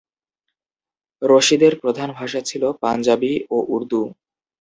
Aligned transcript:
রশিদের 1.21 1.73
প্রধান 1.81 2.09
ভাষা 2.19 2.41
ছিল 2.49 2.63
পাঞ্জাবি 2.81 3.33
ও 3.51 3.57
উর্দু। 3.67 4.01